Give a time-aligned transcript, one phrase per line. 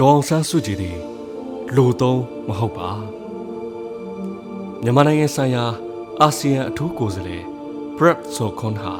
[0.00, 0.98] ဒေါအောင်ဆန်းစုကြည်သည်
[1.76, 2.90] လူသုံးမဟုတ်ပါ
[4.82, 5.64] မြန်မာနိုင်ငံဆိုင်ရာ
[6.20, 7.44] အာဆီယံအထူးကိုယ်စားလှယ်
[7.96, 8.94] Brett Sokon ဟာ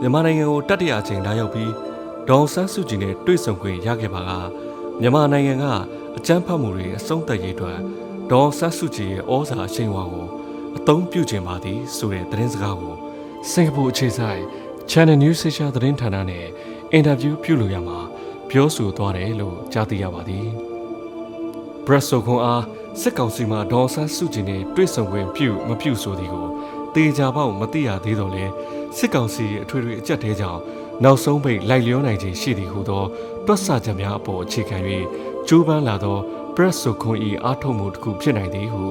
[0.00, 1.72] မြန်မာနိုင်ငံကိုတတိယအကြိမ်လာရောက်ပြီး
[2.28, 4.30] ဒေါအောင်ဆန်းစုကြည်နဲ့တွေ့ဆုံခွင့်ရခဲ့ပါက
[5.00, 5.64] မြန်မာနိုင်ငံက
[6.16, 7.78] အကြမ်းဖက်မှုတွေအဆုံးသတ်ရေးအတွက်
[8.30, 10.26] ဒေါအောင်ဆန်းစုကြည်ရဲ့ဩဇာအရှိန်အဝါကို
[10.76, 12.94] အသုံးပြုခြင်းပါသည်ဆိုတဲ့သတင်းစကားကို
[13.50, 14.42] စင်ကာပူအခြေစိုက်
[14.90, 16.46] Channel News Asia သတင်းဌာနနဲ့
[16.92, 18.00] အင်တာဗျူးပြုလုပ်ရမှာ
[18.50, 20.46] ပြောဆိုသွားတယ်လို့ကြားသိရပါသည်။
[21.86, 22.62] Brett Sokon အား
[23.00, 26.46] စစ်ကောင်စီမှဒေါ်ဆန်းစုကြည်နဲ့တွေ့ဆုံခွင့်ပြုမပြုဆိုသည်ကို
[26.94, 28.44] တေချာပေါက်မသိရသေးတော့လဲ
[28.96, 30.60] စစ်ကောင်စီအထွေထွေအကြက်တဲကြောင့်
[31.04, 33.04] နောက်ဆုံးပိတ်လိုက်လျောနိုင်ခြင်းရှိသည်ဟုသော
[33.46, 34.76] တွက်ဆချက်များအပေါ်အခြေခံ၍
[35.48, 36.16] ကျိုးပန်းလာသော
[36.54, 38.82] Brett Sokon ၏အားထုတ်မှုတစ်ခုဖြစ်နိုင်သည်ဟု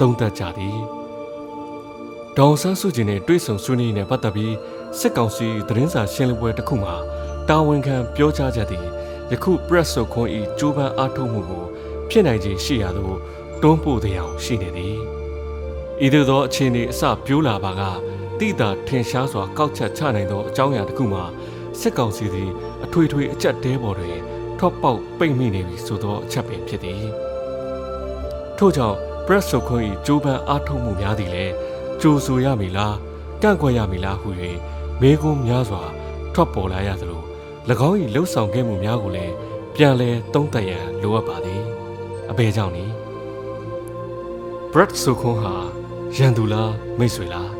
[0.00, 0.78] သုံးသပ်ကြသည်
[2.36, 4.54] ဒေါ်ဆန်းစုကြည်နဲ့တွေ့ဆုံဆွေးနွေးနေပတ်သက်ပြီး
[4.98, 6.94] စစ်ကောင်စီသတင်းစာရှင်းလင်းပွဲတစ်ခုမှာ
[7.48, 8.86] တာဝန်ခံပြောကြားချက်သည်
[9.32, 10.26] ယခု Brett Sokon
[10.58, 11.64] ၏ကျိုးပန်းအားထုတ်မှုကို
[12.08, 13.16] ဖြစ်နိုင်ခြင်းရှိရာသို့
[13.62, 14.96] တွန်းပို့တဲ့အရှိနေသည်
[16.04, 17.82] ဤသို့သောအခြေအနေအစပြိုးလာပါက
[18.38, 21.24] တိတာထင်ရှားစွာကောက်ချက်ချနိုင်သောအကြောင်းအရာတစ်ခုမှာ
[21.80, 22.50] စစ်ကောင်စီသည်
[22.84, 24.16] အထွေထွေအကြက်တဲပေါ်တွင်
[24.58, 27.04] ထော့ပေါက်ပိတ်မိနေပြီဆိုသောအချက်ပင်ဖြစ်သည်
[28.58, 31.54] ထို့ကြောင့် press ဆိုခွင့်၏ကြိုးပမ်းအားထုတ်မှုများသည်လည်း
[32.00, 32.96] ကြိုဆိုရမည်လား
[33.42, 34.28] ကန့်ကွက်ရမည်လားဟု၍
[35.00, 35.82] မေးခွန်းများစွာ
[36.34, 37.17] ထွက်ပေါ်လာရသလို၎
[37.88, 39.34] င်း၏လှုပ်ဆောင်ခဲ့မှုများကိုလည်း
[39.74, 41.62] ပြန်လည်သုံးသပ်ရန်လိုအပ်ပါသည်
[42.30, 42.92] အဘယ်ကြောင့်နည်း
[44.72, 45.54] Brett ဆိုခွန်းဟာ
[46.16, 47.50] ရန်သူလားမိတ်ဆွေလား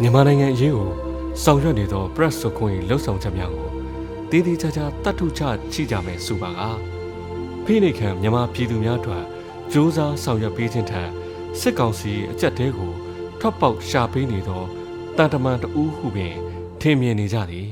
[0.00, 0.90] မြန်မာနိုင်ငံအရေးကို
[1.42, 3.68] ဆောင်ရွက်နေသော Brett ဆိုခွန်း၏လှုပ်ဆောင်ချက်များကို
[4.30, 6.60] တည်တည်ချာချာတတ်ထုချချိကြမယ်ဆိုပါက
[7.64, 9.24] ဖိနှိတ်ခံမြန်မာပြည်သူများအတွက်
[9.72, 11.10] စူးစမ်းဆောင်ရွက်ပေးခြင်းထက်
[11.60, 12.92] စစ်ကောင်စီအကြက်တဲကို
[13.40, 14.62] ထွက်ပေါက်ရှာပေးနေသော
[15.16, 16.34] တန်တမန်တဦးဟုပင်
[16.80, 17.68] ထင်မြင်နေကြသည်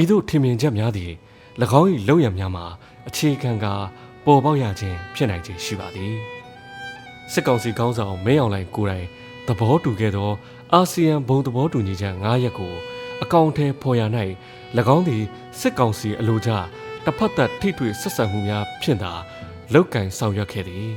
[0.00, 1.12] ဤသို့ထင်မြင်ချက်များသည်၎
[1.80, 2.64] င်း၏လုံရများမှာ
[3.08, 3.66] အခြေခံက
[4.24, 6.14] ပေါ်ပေါက်ရခြင်းဖြစ်နိုင်ခြင်းရှိပါသည်
[7.32, 9.06] စစ်ကောင်စီခေါင်းဆောင်မင်းအောင်လှိုင်ကိုယ်တိုင်
[9.46, 10.30] သဘောတူခဲ့သော
[10.72, 12.74] အာဆီယံဘုံသဘောတူညီချက်9ရပ်ကို
[13.22, 14.02] အကောင့်ထဲပေါ်ရ၌၎
[14.94, 15.22] င်းသည်
[15.60, 16.50] စစ်ကောင်စီအလိုကျ
[17.04, 19.12] တစ်ဖက်သက်ထိတွေ့ဆက်ဆံမှုများဖြင့်သာ
[19.72, 20.88] လောက်ကင်ဆောင်ရွက်ခဲ့သည်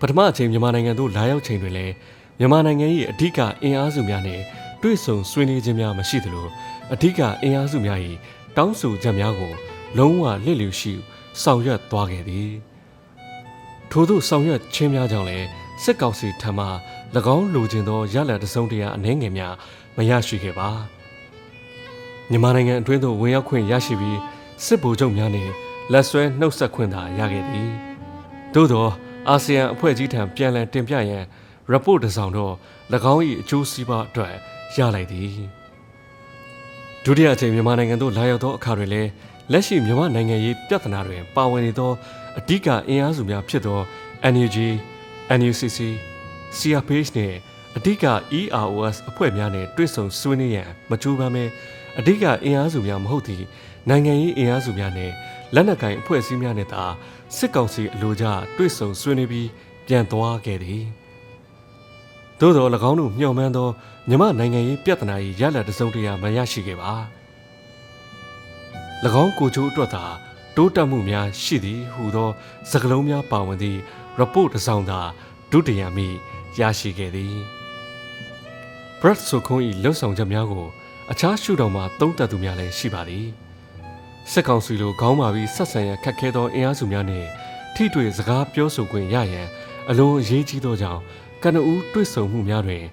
[0.00, 1.94] ပထမအချိန်မြန်မာနိုင်ငံသို့လာရောက်ချိန်တွင်လည်း
[2.38, 4.42] မြန်မာနိုင်ငံ၏အဓိကအင်အားစုများနှင့်
[4.82, 6.46] တွေ့ဆုံဆွေးနွေးခြင်းများမရှိသလို
[6.92, 7.98] အဓိကအင်အားစုများ၏
[8.56, 9.52] တောင်းဆိုချက်များကို
[9.98, 10.92] လုံးဝလစ်လျူရှိ
[11.42, 12.52] ဆောင်ရွက်သွားခဲ့သည်
[13.90, 15.46] ထို့သောဆောင်ရွက်ခြင်းများကြောင့်လည်း
[15.82, 16.66] စစ်ကောင်စီထံမှ၎
[17.36, 19.54] င်းလိုချင်သောရလဒ်တစုံတရာအနှဲငယ်များ
[19.96, 20.68] မရရှိခဲ့ပါ
[22.30, 24.18] မြန်မာနိုင်ငံအတွင်းသို့ဝင်ရောက်ခွင့်ရရှိပြီး
[24.64, 25.52] စစ်ဗိုလ်ချုပ်များနှင့်
[25.92, 27.70] လက်ဆွဲနှုတ်ဆက်ခွင့်သာရခဲ့သည်
[28.54, 28.86] သို့သော
[29.28, 31.24] အာဆီယံအဖွဲ့ကြီးထံပြန်လည်တင်ပြရန်
[31.72, 32.54] report တစ်စောင်တော့၎
[33.12, 34.34] င်း၏အကျိုးစီးပွားအတွက်
[34.76, 35.32] ရလိုက်သည်
[37.04, 39.10] ဒုတိယအကြိမ်မြန်မာနိုင်ငံသို့လာရောက်သောအခါတွင်လည်း
[39.52, 41.92] လက်ရှိမြန်မာနိုင်ငံရေးပြဿနာတွင်ပါဝင်နေသော
[42.38, 43.80] အဓိကအင်အားစုများဖြစ်သော
[44.32, 44.56] NUG,
[45.38, 45.78] NUCC,
[46.58, 47.36] CRPH နှင့်
[47.76, 48.04] အဓိက
[48.40, 51.44] EROS အဖွဲ့များနဲ့တွေ့ဆုံဆွေးနွေးရန်မကြိုးပမ်းပဲ
[51.98, 53.44] အဓိကအင်အားစုများမဟုတ်သည့်
[53.88, 55.10] နိုင်ငံရေးအင်အားစုများနဲ့
[55.54, 56.84] လက်နက်ကိုင်အဖွဲ့အစည်းများနဲ့သာ
[57.36, 58.24] စစ်ကောင်စီအလိုကျ
[58.56, 59.48] တွေ့ဆုံဆွေးနွေးပြီး
[59.86, 60.84] ပြန်သွားခဲ့သည်
[62.40, 63.68] သို့သော၎င်းတို့မျှော်မှန်းသော
[64.08, 66.92] မြမနိုင်ငံရေးပြဿနာ၏ရလဒ်တစုံတရာမရရှိခဲ့ပါ၎
[69.22, 70.04] င်းကိုချိုးအတွက်သာ
[70.56, 72.30] တိုးတက်မှုများရှိသည်ဟူသော
[72.70, 73.80] စကားလုံးများပါဝင်သည့်
[74.20, 75.00] report တစ်စောင်သာ
[75.50, 76.08] ဒုတိယမိ
[76.58, 77.34] ရရှိခဲ့သည်
[79.00, 80.66] Brett ဆိုခွန်း၏လှုပ်ဆောင်ချက်များကို
[81.10, 83.26] အခြားရှုထောင့်မှသုံးသပ်သူများလည်းရှိပါသည်
[84.30, 87.28] စစ်ကောင်စီလိုခေါင်းမာပြီးဆက်ဆံရခက်ခဲသောအင်အားစုများနှင့်
[87.74, 89.48] ထိတွေ့စကားပြောဆိုခွင့်ရရန်
[89.90, 91.02] အလွန်အရေးကြီးသောကြောင့်
[91.42, 92.84] ကနဦးတွေ့ဆုံမှုများတွင်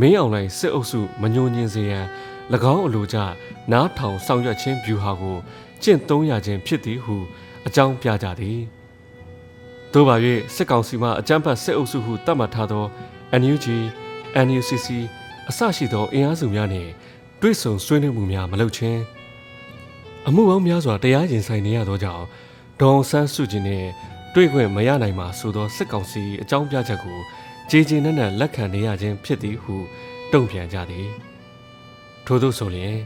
[0.00, 2.06] မင်းအောင်လှိုင်စစ်အုပ်စုမညှို့ညင်စေရန်၎
[2.74, 3.16] င်းအလိုကျ
[3.72, 5.36] နားထောင်ဆောင်ရွက်ခြင်းဗျူဟာကို
[5.82, 7.16] ကျင့်သုံးရခြင်းဖြစ်သည်ဟု
[7.66, 8.58] အကြောင်းပြကြသည်
[9.92, 10.16] သို့ပါ၍
[10.54, 12.84] စစ်ကောင်စီမှအကြမ်းဖက်စစ်အုပ်စုဟုသတ်မှတ်ထားသော
[13.40, 13.66] NUG,
[14.46, 14.88] NUCC
[15.48, 16.90] အစရှိသောအင်အားစုများနှင့်
[17.40, 19.00] တွေ့ဆုံဆွေးနွေးမှုများမလုပ်ခြင်း
[20.28, 22.24] အမှုပေါင်းများစွာတရားရင်ဆိုင်နေရသောကြောင့်
[22.80, 23.88] ဒေါန်ဆန်းစုကြည်နှင့်
[24.34, 27.18] တွေ့ခွင့်မရနိုင်မှာဆိုသောစစ်ကောင်စီအကြောင်းပြချက်ကို
[27.70, 29.74] ကြည်ကြည်နက်နက်လက်ခံနေရခြင်းဖြစ်သည်ဟု
[30.32, 31.08] တုံ့ပြန်ကြသည်
[32.26, 32.96] ထို့သောဆိုလျင်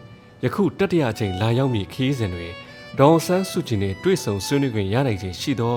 [0.45, 2.53] ယခုတတိယအချိန်လာရောက်မည့်ခီးစဉ်တွင်
[2.99, 5.75] ဒေါန်ဆန်းစုကြည်နှင့်တွေ့ဆုံဆွေးနွေးခွင့်ရနိုင်ခြင်းရှိသော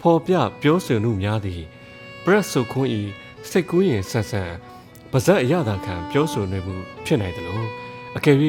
[0.00, 1.62] ဖော်ပြပြောဆိုမှုများသည်
[2.24, 2.90] ပရက်ဆုခွန်း၏
[3.50, 4.50] စိတ်ကူးရင်ဆန်ဆန်
[5.10, 7.68] ပါဇက်အရသာခံပြောဆိုနေမှုဖြစ်နိုင်တယ်လို့
[8.16, 8.36] အကယ်၍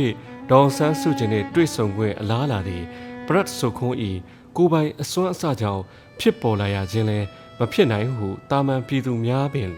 [0.50, 2.84] ဒေါန်ဆန်းစုကြည်နှင့်တွေ့ဆုံခွင့်အလားလာသည်
[3.28, 3.98] ပရက်ဆုခွန်း၏
[4.58, 5.84] ကိုပိုင်အစွမ်းအစကြောင့်
[6.20, 7.20] ဖြစ်ပေါ်လာရခြင်းလဲ
[7.60, 9.70] မဖြစ်နိုင်ဟုတာမန်ပြည်သူများပင်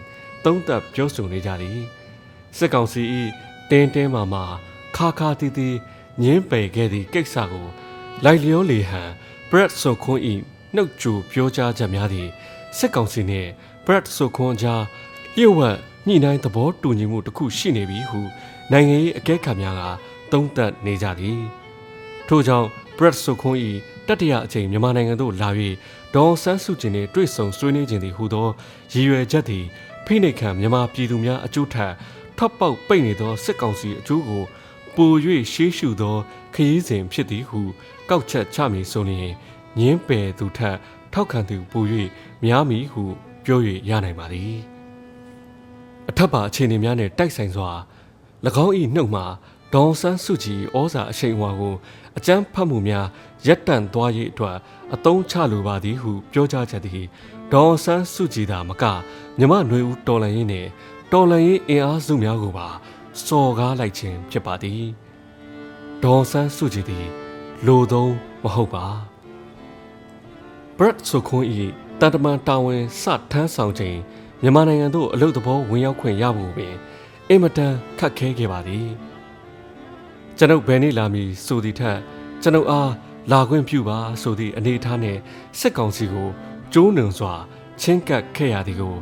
[0.44, 1.80] သုံးသပ်ပြောဆိုနေကြသည်
[2.56, 3.02] စစ်ကောင်စီ၏
[3.70, 4.44] တင်းတင်းမာမာ
[4.96, 5.68] ခါခါတီတီ
[6.22, 7.66] ညင်းပယ်ခဲ့သည့်ကိစ္စကို
[8.24, 9.10] လိုက်လျောလေဟန်
[9.50, 10.34] Brad ဆိုခွန်းဤ
[10.74, 12.28] နှုတ်ကြိုပြောကြားချက်များသည်
[12.76, 13.50] စစ်ကောင်စီနှင့်
[13.84, 14.82] Brad ဆိုခွန်းကြား
[15.36, 15.76] လျှို့ဝှက်
[16.06, 18.20] ညှိနှိုင်းသဘောတူညီမှုတစ်ခုရှိနေပြီဟု
[18.72, 19.82] နိုင်ငံရေးအကဲခတ်များက
[20.32, 21.40] သုံးသပ်နေကြသည်
[22.28, 23.70] ထို့ကြောင့် Brad ဆိုခွန်းဤ
[24.08, 25.48] တတိယအကြိမ်မြန်မာနိုင်ငံသို့လာ၍
[26.18, 28.48] ဒေါ်ဆန်းစုကြည်နှင့်တွေ့ဆုံဆွေးနွေးခြင်းသည်ဟူသော
[28.92, 29.64] ရည်ရွယ်ချက်သည်
[30.06, 31.92] ဖိနှိတ်ခံမြန်မာပြည်သူများအကျိုးထက်
[32.38, 34.42] ထပ်ပေါက်ပိတ်နေသောစစ်ကောင်စီအကျိုးကို
[34.96, 35.12] ပို၍
[35.52, 36.16] ရှေးရှုသော
[36.54, 37.60] ခရီးစဉ်ဖြစ်သည်ဟု
[38.08, 39.32] ကောက်ချက်ချမည်ဆိုလျင်
[39.78, 40.76] ညင်းပယ်သူထက်
[41.12, 41.84] ထောက်ခံသူပို၍
[42.44, 43.02] များမည်ဟု
[43.44, 44.58] ပြော၍ရနိုင်ပါသည်
[46.08, 47.70] အထက်ပါအခြေအနေများနဲ့တိုက်ဆိုင်စွာ၎
[48.64, 49.24] င်း၏နှုတ်မှာ
[49.74, 51.74] ဒေါန်ဆန်းစုကြည်ဩဇာအရှိန်အဝါကို
[52.18, 53.06] အကြမ်းဖတ်မှုများ
[53.46, 54.56] ရပ်တန့်သွားရေးအတွက်
[54.94, 57.06] အသုံးချလိုပါသည်ဟုပြောကြားချက်သည်
[57.52, 58.84] ဒေါန်ဆန်းစုကြည်သာမက
[59.38, 60.68] မြမနွေဦးတော်လန်ရေးနှင့်
[61.12, 62.68] တော်လန်ရေးအင်အားစုများကိုပါ
[63.26, 64.82] စော်ကားလိုက်ခြင်းဖြစ်ပါသည်
[66.02, 67.06] ဒေါန်ဆန်းစုကြည်သည်
[67.66, 68.86] လိုသုံးမဟုတ်ပါ
[70.78, 71.60] ဘရက်ဆိုခွန်ဤ
[72.00, 73.98] တန်တမန်တာဝန်စထမ်းဆောင်ခြင်း
[74.42, 76.74] မြန်မာနိုင်ငံသို့အလုတ်သဘောဝင်ရောက်ခွင့်ရဖို့ပင်
[77.28, 78.88] အင်မတန်ခက်ခဲခဲ့ပါသည်
[80.40, 81.98] ကျွန်ုပ်ဘယ်နေ့လာမည်ဆိုသည့်ထက်
[82.42, 82.92] ကျွန်ုပ်အား
[83.32, 85.20] လာခွင့်ပြုပါဆိုသည့်အနေအထားနှင့်
[85.58, 86.28] စစ်ကောင်စီကို
[86.72, 87.34] ကျိုးနှံစွာ
[87.80, 88.94] ချင်းကပ်ခဲ့ရသည်ကို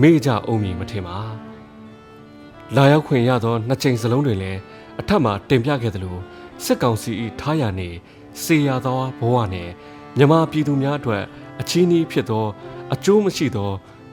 [0.00, 1.18] မေ့ကြအောင်မည်မထင်ပါ
[2.76, 4.60] လာရောက်ခွင့်ရသောနှစ်ချိန်စလုံးတွင်လည်း
[5.00, 6.16] အထက်မှတင်ပြခဲ့သလို
[6.64, 7.10] စစ်ကောင်စီ၏
[7.40, 7.88] ထားရနေ
[8.42, 9.72] စေရသောဘဝနှင့်
[10.18, 11.24] မြမပြည်သူများအတွက်
[11.60, 12.46] အချီးနှီးဖြစ်သော
[12.94, 13.70] အကျိုးမရှိသော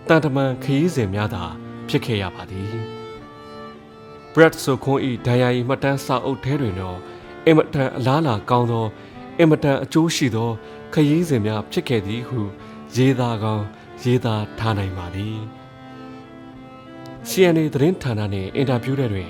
[0.07, 1.43] တန်တမန်ခရီးစဉ်များသာ
[1.87, 2.98] ဖြစ်ခဲ့ရပါသည်
[4.33, 6.97] Brad ဆိုခွန်ဤဒိုင်ယာဤမှတ်တမ်းစာအုပ်ထဲတွင်တော့
[7.45, 8.85] အင်မတန်အလားအလာကောင်းသော
[9.39, 10.49] အင်မတန်အကျိုးရှိသော
[10.93, 12.39] ခရီးစဉ်များဖြစ်ခဲ့သည်ဟု
[12.95, 13.65] ရေးသားကောင်း
[14.03, 15.37] ရေးသားထားနိုင်ပါသည်
[17.29, 19.29] CNA သတင်းဌာနနှင့်အင်တာဗျူးတဲ့တွင်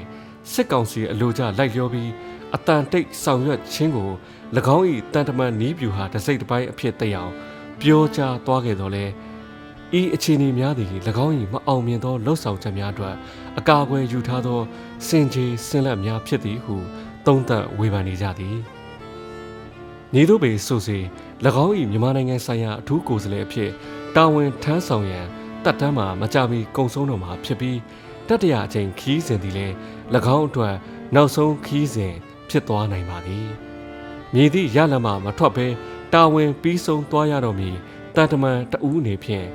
[0.51, 2.12] စစ်ကောင်စီအလို့ကြလိုက်လျောပြီး
[2.56, 4.10] အတန်တိတ်ဆောင်ရွက်ခြင်းကို၎
[4.75, 7.31] င်း၏တန်တမန်နီးပြူဟာတစိတ်တစ်ပိုင်းအဖြစ်သိအောင်
[7.81, 9.06] ပြောကြားသွားခဲ့တော်လဲ
[10.00, 10.92] ဤအခြေအနေများသည်၎
[11.25, 13.16] င်း၏မအောင်မြင်သောလှုပ်ဆောင်ချက်များအတွက်
[13.59, 14.59] အကာအကွယ်ယူထားသော
[15.07, 16.75] စင်ကြေဆင်းလက်များဖြစ်သည်ဟု
[17.25, 18.57] သုံးသပ်ဝေဖန်နေကြသည်
[20.13, 20.97] နေတို့ပေဆိုစီ၎
[21.65, 23.71] င်း၏မြန်မာနိုင်ငံဆိုင်ရာအထူးကိုယ်စားလှယ်အဖြစ်
[24.15, 25.25] တာဝန်ထမ်းဆောင်ရန်
[25.63, 27.77] တပ်တန်းမှာမကြမီကုံဆုံးတော်မှာဖြစ်ပြီး
[28.27, 29.73] တတရာအချိန်ခီးစဉ်သည်လည်း၎
[30.35, 30.75] င်းအတွက်
[31.15, 32.13] နောက်ဆုံးခီးစဉ်
[32.50, 33.47] ဖြစ်သွားနိုင်ပါသည်
[34.33, 35.67] မြည်သည့်ရလမမထွက်ဘဲ
[36.13, 37.75] တာဝန်ပြီးဆုံးသွားရတော့မည်
[38.15, 39.47] တန်တမန်တဦးအနေဖြင့်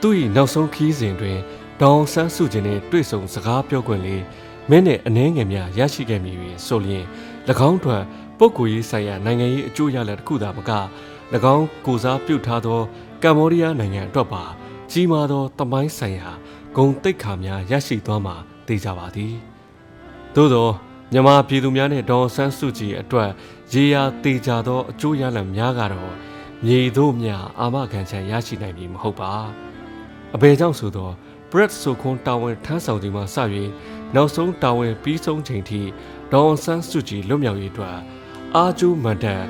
[0.00, 1.38] သူ့၏နောက်ဆုံးခီးစဉ်တွင်
[1.82, 4.22] ဒေါန်ဆန်းစုခြင်းနှင့်တွေ့ဆုံစကားပြောခွင့်လေး
[4.70, 6.36] မင်းနဲ့အနှဲငယ်များရရှိခဲ့မည်၍
[6.66, 7.04] ဆိုလျင်၎
[7.68, 8.02] င်းတို့
[8.38, 10.70] ပုဂ္ဂိုလ်ရေးဆိုင်ရာနိုင်ငံရေးအကျိုးရလဒ်တစ်ခုသာမက၎
[11.54, 12.80] င်းကိုစားပြုထားသော
[13.22, 14.44] ကမ္ဘောဒီးယားနိုင်ငံအတွက်ပါ
[14.90, 16.30] ကြီးမားသောတမိုင်းဆိုင်ရာ
[16.76, 18.34] ဂုံတိတ်ခါများရရှိသွားမှာ
[18.66, 19.34] သိကြပါသည်
[20.34, 20.68] သို့သော
[21.12, 23.30] မြန်မာပြည်သူများနဲ့ဒေါ်ဆန်းစုကြည်အတွက်
[23.72, 26.14] ရေရာတေချာသောအကျိုးရလဒ်များကတော့
[26.66, 27.28] မြေတို့မြ
[27.60, 29.32] အာမခံချက်ရရှိနိုင်ပြီမဟုတ်ပါ
[30.34, 31.14] အဘယ်ကြောင့်ဆိုတော့
[31.54, 33.36] Brett ဆိုခွန်တာဝန်ထမ်းဆောင်ချိန်မှာစ၍
[34.14, 35.80] နောက်ဆုံးတာဝန်ပြီးဆုံးချိန်ထိ
[36.32, 37.98] ဒေါ်ဆန်းစုကြည်လွတ်မြောက်ရေးအတွက်
[38.56, 39.42] အာကျူးမန်တန်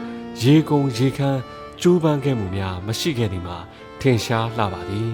[0.43, 1.41] ရေကုန်ရေခမ်း
[1.81, 3.57] ကျူးပန်းခဲ့မှုများမရှိခဲ့သည်မှာ
[4.01, 5.13] ထင်ရှားလှပါသည်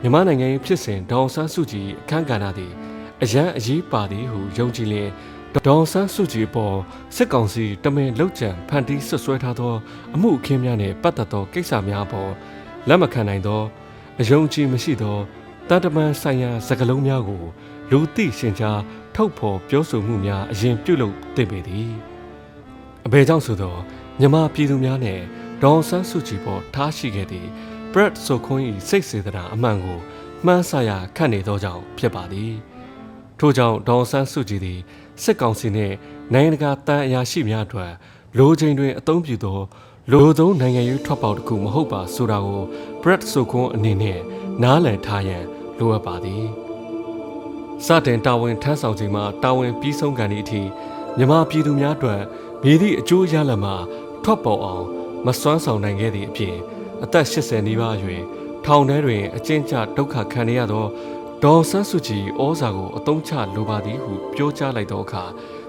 [0.00, 2.72] မြန်မာနိုင်ငံ၏ဖြစ်စဉ်ဒေါ်ဆန်းစုကြည်အခမ်းကဏ္ဍသည်
[3.22, 5.10] အရန်အရေးပါသည်ဟုယုံကြည်လျင်
[5.66, 6.76] ဒေါ်ဆန်းစုကြည်ပေါ်
[7.16, 9.74] စစ်ကောင်စီတမင်လောက်ကျန်ဖန်တီးဆွဆွဲထားသော
[10.14, 12.30] အမှုအခင်းများနှင့်ပတ်သက်သောကိစ္စများပေါ်
[12.88, 13.62] လက်မခံနိုင်သော
[14.20, 15.16] အယုံကြည်မရှိသော
[15.68, 17.42] တန်တမန်ဆိုင်ရာစကားလုံးများကို
[17.90, 18.80] လူသိရှင်ကြား
[19.14, 21.92] ထုတ်ဖော်ပြောဆိုမှုများအရင်ပြုလုပ်သင့်ပေသည်
[23.06, 23.76] အဘယ်ကြောင့်ဆိုသော
[24.20, 25.20] မြမပြည်သူများနဲ့
[25.62, 27.48] ဒေါန်ဆန်းစုကြည်ပေါ်ထားရှိခဲ့သည့်
[27.92, 29.98] Brad ဆိုခွန်း၏စိတ်စေတနာအမှန်ကို
[30.44, 32.52] မှန်းဆရခတ်နေသောကြောင့်ဖြစ်ပါသည်
[33.38, 34.80] ထို့ကြောင့်ဒေါန်ဆန်းစုကြည်သည်
[35.22, 35.94] စစ်ကောင်စီနှင့်
[36.32, 37.92] နိုင်ငံတကာတန်အရာရှိများအတွက်
[38.38, 39.60] လိုချိန်တွင်အသုံးပြုသော
[40.10, 42.62] လိုသုံးနိုင်ငံရေးထွက်ပေါက်တစ်ခုမဟုတ်ပါဆိုတာကို
[43.02, 44.20] Brad ဆိုခွန်းအနေနဲ့
[44.62, 45.44] နားလည်ထားရန်
[45.78, 46.44] လိုအပ်ပါသည်
[47.84, 50.62] စတင်တာဝန်ထမ်းဆောင်ချိန်မှာတာဝန်ပြီးဆုံးကန်သည့်အထိ
[51.16, 52.22] မြမပြည်သူများအတွက်
[52.62, 53.74] မြည်သည့်အကျိုးရလဒ်မှာ
[54.24, 54.86] ထွက်ပေါ်အောင်
[55.26, 56.56] မစွမ်းဆောင်နိုင်ခဲ့သည့်အပြင်
[57.02, 58.22] အသက်80နီးပါးအရွယ်
[58.64, 60.86] ထောင်ထဲတွင်အကျဉ်းချဒုက္ခခံရသော
[61.44, 65.24] ဒေါ်ဆန်းစုကြည်ဩဇာကိုအသုံးချလိုပါသည်ဟုပြောကြားလိုက်သောအခါ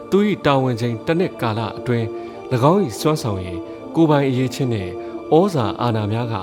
[0.10, 2.08] သူ၏တာဝန်ချိန်တစ်နှစ်ကာလအတွင်း၎
[2.72, 3.62] င်း၏စွမ်းဆောင်ရည်
[3.96, 4.92] ကိုပိုင်အရေးချင်းနှင့်
[5.36, 6.36] ဩဇာအာဏာများက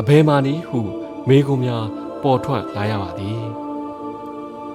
[0.00, 0.80] အဘယ်မှနည်းဟု
[1.28, 1.84] မေးခွန်းများ
[2.22, 3.42] ပေါ်ထွက်လာရပါသည်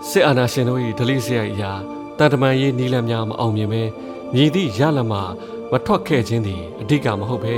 [0.09, 1.71] စစ်အာဏာရှင်တို့၏ဒလိစရိုက်အရာ
[2.17, 3.83] တန်တမန်ရေးနီလန်းများမအောင်မြင်ပဲ
[4.33, 5.13] မြည်သည့်ရလမ
[5.71, 7.55] မထွက်ခဲ့ခြင်းသည်အဓိကမဟုတ်ဘဲ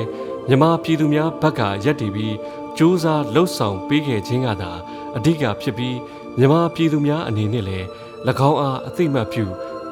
[0.47, 2.35] မြမပြည်သူများဘက်ကရက်တည်ပြီး
[2.77, 4.71] စူးစမ်းလှုပ်ဆောင်ပေးခဲ့ခြင်းကသာ
[5.17, 5.97] အဓိကဖြစ်ပြီး
[6.37, 7.85] မြမပြည်သူများအနေနဲ့လည်း၎
[8.49, 9.45] င်းအားအသိမှတ်ပြု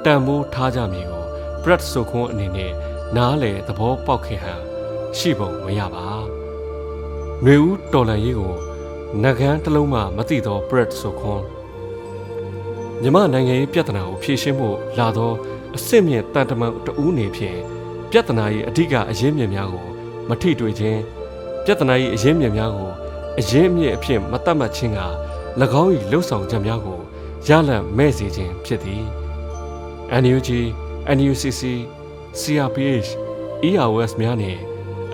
[0.06, 1.24] တန်ဖိုးထားကြမည်ကို
[1.64, 2.72] Brad ဆိုခွန်းအနေနဲ့
[3.16, 4.62] နားလေသဘောပေါက်ခင်ဟန်
[5.18, 6.08] ရှိပုံမရပါ။
[7.44, 8.56] နှွေဦးတော်လန်ရေးကို
[9.24, 11.46] နဂန်းတစ်လုံးမှမသိသော Brett ဆိုခွန်း
[13.02, 15.32] မြမနိုင်ငံရေးပြဿနာကိုဖြေရှင်းဖို့လာသော
[15.74, 17.60] အစ်စ်မြင့်တန်တမန်တဦးနေဖြင့်
[18.12, 19.88] ပြဿနာရဲ့အဓိကအရင်းမြစ်များကို
[20.30, 21.00] မထိတွေ့ခြင်း
[21.66, 22.92] ပြဿနာရဲ့အရင်းမြစ်များကို
[23.40, 25.02] အရင်းမြစ်အဖြစ်မတတ်မှတ်ခြင်းက၎
[25.82, 27.00] င်း၏လှုပ်ဆောင်ချက်များကို
[27.48, 29.04] ရလန့်မဲ့စေခြင်းဖြစ်သည်
[30.22, 30.50] NUG
[31.18, 31.62] NUCC
[32.40, 33.10] CRPH
[33.70, 34.58] EROS များနဲ့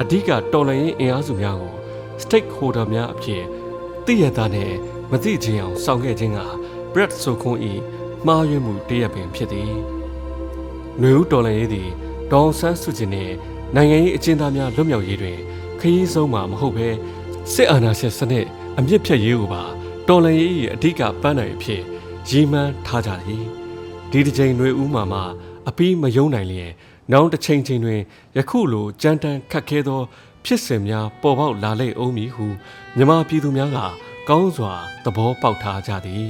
[0.01, 1.73] အဓိကတော်လှန်ရေးအင်အားစုများကို
[2.23, 3.43] stakeholder များအဖြစ်
[4.05, 4.71] သိရတာနဲ့
[5.11, 6.39] မသိခြင်းအောင်ဆောင်ခဲ့ခြင်းက
[6.93, 7.59] Brett ဆိုခွန်း၏
[8.25, 9.73] မှားယွင်းမှုတရက်ပင်ဖြစ်သည်။
[11.01, 11.89] နှွေဦးတော်လှန်ရေးသည်
[12.31, 13.33] ဒေါန်ဆန်းစုကြည်နှင့်
[13.75, 15.37] နိုင်ငံရေးအကျဉ်းသားများလွတ်မြောက်ရေးတွင်
[15.79, 16.87] ခရီးဆုံးမှာမဟုတ်ဘဲ
[17.53, 18.45] စစ်အာဏာရှင်စနစ်
[18.77, 19.63] အမြင့်ဖြတ်ရေးကိုပါ
[20.07, 21.81] တော်လှန်ရေး၏အဓိကပန်းနိုင်အဖြစ်
[22.29, 23.43] ရည်မှန်းထားကြသည်။
[24.11, 25.21] ဒီတစ်ချိန်နှွေဦးမှာမှ
[25.67, 26.71] အပီးမယုံနိုင်လျင်
[27.11, 28.01] နောက်တစ်ချိန်ချိန်တွင်
[28.37, 30.01] ယခုလိုကြမ်းတမ်းခတ်ခဲသော
[30.45, 32.45] ဖြစ်စဉ်များပေါ်ပေါက်လာလိမ့်အောင်မည်ဟု
[32.97, 33.77] မြမပြည်သူများက
[34.29, 34.73] ကောင်းစွာ
[35.03, 36.27] သဘောပေါက်ထားကြသည်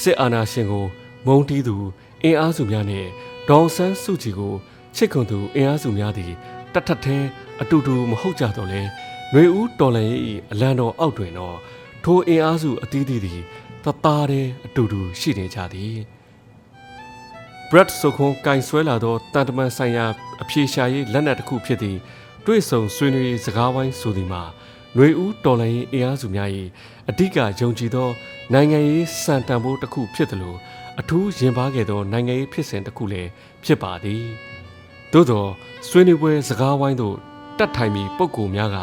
[0.00, 0.86] စစ်အာဏာရှင်ကို
[1.26, 1.76] မုံတီးသူ
[2.22, 3.08] အင်အားစုများနှင့်
[3.48, 4.54] ဒေါန်ဆန်းစုကြည်ကို
[4.96, 6.32] ချစ်ခွန်သူအင်အားစုများသည်
[6.74, 7.24] တတ်ထက်သေး
[7.60, 8.82] အတူတူမဟုတ်ကြတော့လဲ
[9.32, 10.10] ຫນွေဦးတော်လန်၏
[10.52, 11.56] အလံတော်အောက်တွင်တော့
[12.04, 13.40] ထိုအင်အားစုအသီးသီးသည်
[13.84, 15.96] တသားတဲ့အတူတူရှိနေကြသည်
[17.72, 20.06] Brett ဆိုခွန်ကင်ဆွဲလာသောတန်တမန်ဆိုင်ရာ
[20.42, 21.98] အပြေရှာရေးလက်နက်တစ်ခုဖြစ်သည့်
[22.46, 24.42] တွေ့ဆုံဆွေးနွေးစကားဝိုင်းဆိုသည်မှာ
[24.94, 26.48] ຫນွေဦးတော်လှန်ရေးအင်အားစုများ၏
[27.10, 28.08] အဓိကယုံကြည်သော
[28.52, 30.54] နိုင်ငံရေးစံတန်ဖိုးတစ်ခုဖြစ်သလို
[31.00, 33.28] အထူးရင်ပါခဲ့သောနိုင်ငံရေးဖြစ်စဉ်တစ်ခုလည်း
[33.64, 34.24] ဖြစ်ပါသည်
[35.12, 35.46] သို့သော
[35.88, 37.16] ဆွေးနွေးပွဲစကားဝိုင်းသို့
[37.58, 38.78] တက်ထိုင်ပြီးပုံကူများက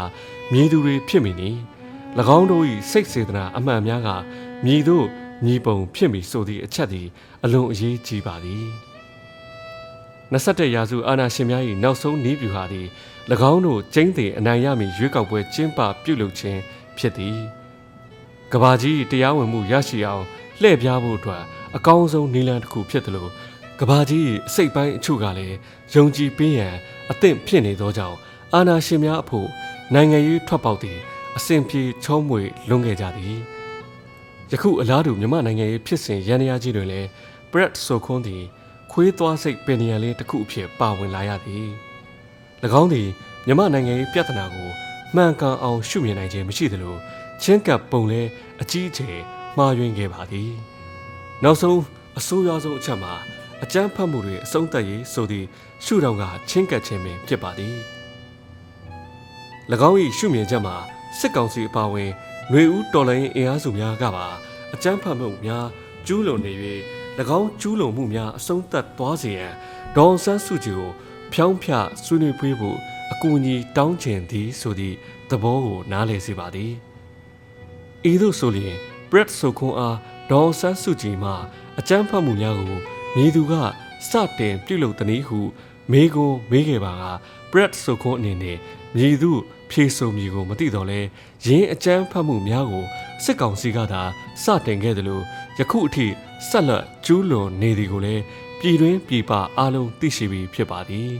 [0.51, 1.50] မြည်သူတွေဖြစ်မိနေ၎
[2.38, 4.10] င်းတို့၏စိတ်စေတနာအမှန်များက
[4.65, 5.08] မြည်တို့
[5.46, 7.08] ညီပုံဖြစ်မိဆိုသည့်အချက်သည်
[7.44, 8.65] အလွန်အရေးကြီးပါသည်
[10.32, 12.88] 21ရာစုအာဏာရှင်များ၏နောက်ဆုံးနည်းဗျူဟာသည်၎
[13.51, 16.60] င်းတို့ကျင်းတဲ့အနိုင်ရမည်ရွေးကောက်ပွဲကျင်းပပြုလုပ်ခြင်း
[16.98, 17.38] ဖြစ်သည်
[18.51, 20.24] ကဘာကြီးတရားဝင်မှုရရှိအောင်
[20.62, 21.44] လှည့်ပြားဖို့အတွက်
[21.75, 23.32] အကောင်းဆုံးနည်းလမ်းတစ်ခုဖြစ်တယ်လို့
[23.79, 25.56] ကဘာကြီးအစိတ်ပိုင်းအချို့ကလည်း
[25.94, 26.75] ယုံကြည်ပေးရန်
[27.12, 28.17] အသင့်ဖြစ်နေသောကြောင့်
[28.53, 29.48] အာဏာရှင်များအဖို့
[29.94, 30.98] နိုင်ငံရေးထွက်ပေါက်သည်
[31.38, 33.57] အစဉ်ပြေချုံးမွေလွန်ခဲ့ကြသည်
[34.51, 37.08] ယခုအလားတူမြန်မာနိုင်ငံရေးဖြစ်စဉ်ရန်ရာကြီးတွင်လည်း
[37.51, 38.44] Brett ဆိုခွန်းသည်
[38.92, 41.68] ခွေးသွားစိတ်ပင်ရန်လေးတစ်ခုအဖြစ်ပါဝင်လာရသည်၎
[42.82, 43.08] င်းသည်
[43.46, 44.70] မြန်မာနိုင်ငံရေးပြဿနာကို
[45.16, 46.96] မှန်ကန်အောင်ရှုမြင်နိုင်ခြင်းမရှိသလို
[47.42, 48.22] ချင်းကပ်ပုံလဲ
[48.62, 49.18] အကြီးအကျယ်
[49.58, 50.51] မှားယွင်းခဲ့ပါသည်
[51.44, 51.82] နောက်ဆုံး
[52.18, 53.13] အဆိုးရွားဆုံးအချက်မှာ
[53.63, 55.46] အကြမ်းဖက်မှုတွေအဆုံးသတ်ရေးဆိုသည့်
[55.86, 57.77] ရှုထောင့်ကချင်းကပ်ခြင်းပင်ဖြစ်ပါသည်၎
[59.89, 60.75] င်း၏ရှုမြင်ချက်မှာ
[61.20, 62.12] စစ်ကောင်စီအပါအဝင်
[62.51, 64.27] ຫນွေဦးတော်လိုင်းအင်အားစုများကပါ
[64.74, 65.66] အကြမ်းဖက်မှုများ
[66.08, 66.54] ကျူးလွန်နေ၍၎
[67.39, 69.54] င်းကျူးလွန်မှုများအဆုံးသတ်သွားစေရန်
[69.96, 70.92] ဒေါန်ဆန်းစုကြည်ကို
[71.34, 71.70] ဖြောင်းဖြ
[72.04, 72.77] ဆွေးနွေးဖွေးဖို့
[73.12, 74.96] အကူအညီတောင်းကျင်သည်ဆိုသည့်
[75.30, 76.72] သဘောကိုနားလည်စေပါသည်
[78.12, 78.75] ဤသို့ဆိုလျင်
[79.10, 79.98] Brett ဆိုခွန်အား
[80.32, 81.32] ဒေါန်ဆန်းစုကြည်မှ
[81.80, 82.75] အကြမ်းဖက်မှုများကို
[83.16, 83.54] မြေသူက
[84.10, 85.39] စတင်ပြုလုပ်သည်နည်းဟု
[85.92, 87.06] မေးခွန်းမေးခဲ့ပါက
[87.51, 88.58] Brett ဆိုခွန်အနေနဲ့
[88.96, 89.32] မြေသူ
[89.72, 91.00] ဖြေဆိုမည်ကိုမသိတော့လဲ
[91.46, 92.86] ရင်းအကြမ်းဖက်မှုများကို
[93.24, 94.02] စစ်ကောင်စီကသာ
[94.44, 95.24] စတင်ခဲ့တယ်လို့
[95.60, 96.08] ယခုအထိ
[96.50, 98.24] ဆက်လက်ကျူးလွန်နေသည်ကိုလည်း
[98.60, 101.12] ပြည်တွင်းပြည်ပအားလုံးသိရှိပြီးဖြစ်ပါသည်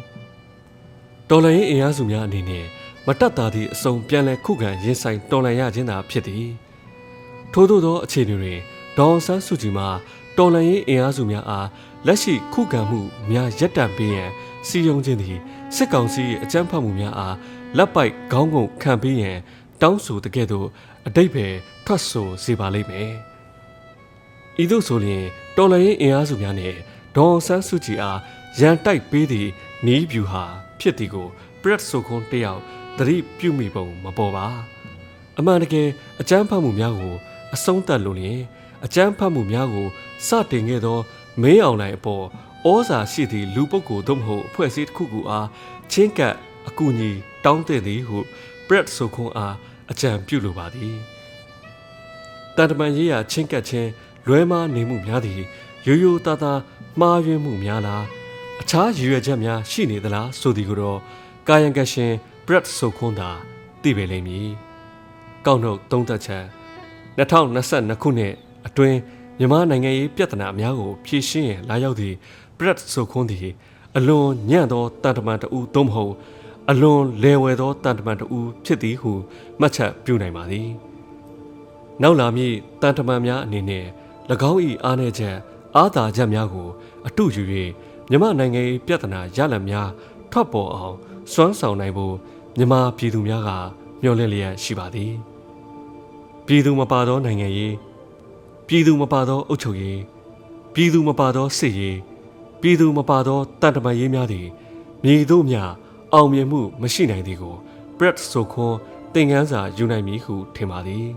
[1.30, 2.66] တော်လှန်ရေးအင်အားစုများအနေနဲ့
[3.06, 6.48] မတက်တာသည့်အစုံပြန်လည်ခုခံရင်ဆိုင်တော်လှန်ရခြင်းသာဖြစ်သည်
[7.54, 8.60] ထို့သောသောအခြေအနေတွင်
[8.98, 9.88] ဒေါန်ဆန်းစုကြည်မှာ
[10.38, 11.68] တော်လှန်ရေးအင်အားစုများအား
[12.08, 13.00] လက်ရှိခုခံမှု
[13.32, 14.30] များရပ်တန့်ပေးရန်
[14.68, 15.38] စီယုံခြင်းသည်
[15.76, 17.36] စစ်ကောင်စီအကြမ်းဖက်မှုများအား
[17.78, 19.38] လက်ပိုက်ခေါင်းငုံခံပေးရန်
[19.82, 20.68] တောင်းဆိုတကဲ့သို့
[21.08, 21.46] အတိတ်ပဲ
[21.86, 23.12] ထွက်ဆိုစေပါလိမ့်မယ်။
[24.62, 25.26] ဤသို့ဆိုရင်
[25.58, 26.76] တော်လှန်ရေးအင်အားစုများနဲ့
[27.16, 28.20] ဒေါန်ဆန်းစုကြည်အား
[28.60, 29.50] ရန်တိုက်ပေးသည့်
[29.86, 30.44] နီးဗျူဟာ
[30.80, 31.28] ဖြစ်သည်ကို
[31.62, 32.62] Brett ဆိုခွန်တယောက်
[32.98, 34.46] သတိပြုမိပုံမပေါ်ပါ။
[35.40, 35.90] အမှန်တကယ်
[36.22, 37.16] အကြမ်းဖက်မှုများကို
[37.54, 38.40] အဆုံးသတ်လို့လျင်
[38.86, 39.88] အကြမ်းဖက်မှုများကို
[40.28, 41.00] စတင်ခဲ့သော
[41.42, 42.26] မင်းအောင်လှိုင်အပေါ်
[42.70, 45.48] ဩဇာရှိသည့်လူပုဂ္ဂိုလ်သို့မဟုတ်အဖွဲ့အစည်းတစ်ခုခုအား
[45.92, 46.36] ချင်းကပ်
[46.70, 47.12] အကူအညီ
[47.46, 48.18] တောင်းတဲ့သည်ဟု
[48.68, 49.56] Brett ဆိုခွန်အား
[49.92, 50.96] အကြံပြုလိုပါသည်
[52.56, 53.90] တန်တမန်ရေးရာချင်းကပ်ခြင်း
[54.28, 55.42] လွဲမားနေမှုများသည်
[55.86, 56.60] ရိုးရိုးသားသား
[57.00, 58.04] မှားယွင်းမှုများလား
[58.62, 61.00] အခြားရည်ရွယ်ချက်များရှိနေသလားဆိုသည်ကိုတော့
[61.48, 62.14] ကာယံကရှင်
[62.46, 63.30] Brett ဆိုခွန်သာ
[63.82, 64.48] သိပေလိမ့်မည်
[65.46, 66.44] ကောက်နှုတ်သုံးသက်ချက်
[67.18, 68.34] 2022ခုနှစ်
[68.68, 68.98] အတွင်း
[69.40, 72.16] မြန်မာနိုင်ငံရေးပြဿနာများကိုဖြေရှင်းရန်လာရောက်သည့်
[72.58, 73.54] Brett ဆိုခွန်းသည်
[73.98, 76.14] အလွန်ညံ့သောတန်တမန်တဦးသို့မဟုတ်
[76.72, 79.12] အလွန်လေဝယ်သောတန်တမန်တဦးဖြစ်သည်ဟု
[79.60, 80.70] မှတ်ချက်ပြုနိုင်ပါသည်
[82.02, 83.86] နောက်လာမည့်တန်တမန်များအနေနဲ့၎
[84.50, 85.36] င်း၏အားနည်းချက်
[85.76, 86.70] အားသာချက်များကို
[87.08, 87.44] အတုယူ၍
[88.10, 89.90] မြမနိုင်ငံရေးပြဿနာရလဒ်များ
[90.32, 90.96] ထွက်ပေါ်အောင်
[91.34, 92.16] စွမ်းဆောင်နိုင်ဖို့
[92.58, 93.50] မြန်မာပြည်သူများက
[94.02, 95.12] မျှော်လင့်လျက်ရှိပါသည်
[96.46, 97.76] ပြည်သူမပါသောနိုင်ငံရေး
[98.68, 100.00] ပြည်သူမပါသောအုပ်ချုပ်ရေး
[100.74, 101.98] ပြည်သူမပါသောစစ်ရေး
[102.62, 104.48] ပြည်သူမပါသောတန်တမာရေးများသည်
[105.04, 105.58] မြေတို့မြ
[106.14, 107.56] အောင်မြင်မှုမရှိနိုင်သည်ကို
[107.98, 108.78] Brett ဆိုခွန်း
[109.14, 111.08] သင်ခန်းစာယူနိုင်မည်ဟုထင်ပါသည်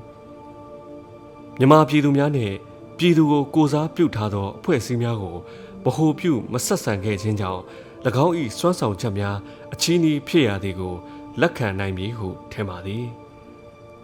[1.59, 2.55] မြန်မာပြည်သူများနှင့်
[2.99, 5.37] ပြည်သူကိုကိုစားပြုထားသောအဖွဲ့အစည်းများကို
[5.85, 7.63] ဗဟိုပြုမဆက်ဆံခဲ့ခြင်းကြောင့်၎
[8.25, 9.37] င်း၏စွမ်းဆောင်ချက်များ
[9.73, 10.95] အချီးနှီးဖြစ်ရသည်ကို
[11.41, 13.05] လက်ခံနိုင်မည်ဟုထင်ပါသည်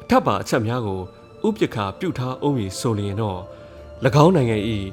[0.02, 1.00] အထက်ပါအချက်များကို
[1.46, 3.40] ဥပက္ခပြုထားအောင်မည်ဆိုလျင်တော့၎
[4.24, 4.56] င်းနိုင်ငံ၏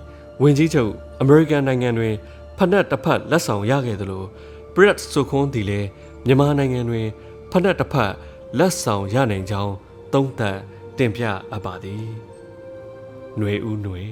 [0.42, 2.14] ဝင်ကြီးချုပ်အမေရိကန်နိုင်ငံတွင်
[2.58, 4.24] ဖက်နှက်တစ်ဖက်လက်ဆောင်ရခဲ့သလို
[4.75, 5.89] Brett ဆိုခွန်းသည်လည်း
[6.27, 7.09] မြန်မာနိုင်ငံတွင်
[7.51, 8.13] ဖက်နှက်တစ်ဖက်
[8.59, 9.75] လက်ဆောင်ရနိုင်ကြောင်း
[10.13, 10.59] သုံးသပ်
[10.99, 12.05] တင်ပြအပ်ပါသည်။
[13.39, 14.03] ຫນွေဦးຫນွေ